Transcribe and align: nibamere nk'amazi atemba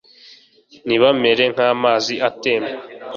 nibamere 0.87 1.43
nk'amazi 1.53 2.13
atemba 2.29 2.71